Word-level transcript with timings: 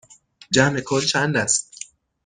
جمع 0.51 0.79
کل 0.81 1.01
چند 1.05 1.37
است؟ 1.37 1.79